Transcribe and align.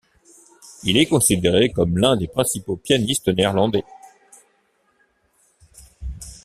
Il 0.83 0.97
est 0.97 1.05
considéré 1.05 1.69
comme 1.71 1.99
l'un 1.99 2.17
des 2.17 2.27
principaux 2.27 2.75
pianistes 2.75 3.27
néerlandais. 3.27 3.83